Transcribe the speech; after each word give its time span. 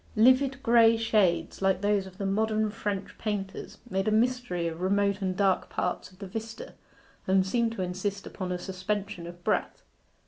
Livid 0.15 0.63
grey 0.63 0.97
shades, 0.97 1.61
like 1.61 1.81
those 1.81 2.07
of 2.07 2.17
the 2.17 2.25
modern 2.25 2.71
French 2.71 3.15
painters, 3.19 3.77
made 3.87 4.07
a 4.07 4.11
mystery 4.11 4.67
of 4.67 4.79
the 4.79 4.83
remote 4.83 5.21
and 5.21 5.37
dark 5.37 5.69
parts 5.69 6.11
of 6.11 6.17
the 6.17 6.25
vista, 6.25 6.73
and 7.27 7.45
seemed 7.45 7.73
to 7.73 7.83
insist 7.83 8.25
upon 8.25 8.51
a 8.51 8.57
suspension 8.57 9.27
of 9.27 9.43
breath. 9.43 9.83